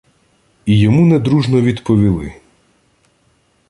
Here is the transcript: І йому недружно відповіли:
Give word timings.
І 0.65 0.79
йому 0.79 1.05
недружно 1.05 1.61
відповіли: 1.61 2.33